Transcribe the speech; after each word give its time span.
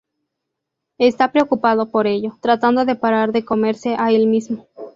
Está 0.97 1.31
preocupado 1.31 1.91
por 1.91 2.07
ello, 2.07 2.35
tratando 2.41 2.85
de 2.85 2.95
parar 2.95 3.31
de 3.31 3.45
"comerse" 3.45 3.95
a 3.99 4.09
el 4.11 4.25
mismo. 4.25 4.65